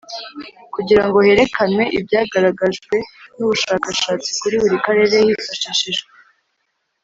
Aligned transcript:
Kugira 0.75 1.03
ngo 1.07 1.17
herekanwe 1.27 1.83
ibyagaragajwe 1.97 2.95
n 3.35 3.37
ubushakashatsi 3.45 4.29
kuri 4.41 4.55
buri 4.61 4.77
karere 4.85 5.15
hifashishijwe 5.25 6.09